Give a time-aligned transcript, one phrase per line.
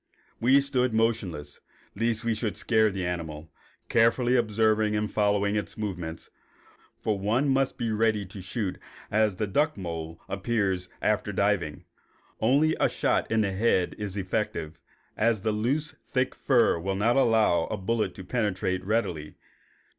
[0.39, 1.59] We stood motionless,
[1.95, 3.51] lest we should scare the animal,
[3.87, 6.31] carefully observing and following its movements,
[6.97, 11.85] for one must be ready to shoot just as the duck mole reappears after diving.
[12.39, 14.79] Only a shot in the head is effective,
[15.15, 19.35] as the loose, thick fur will not allow a bullet to penetrate it readily.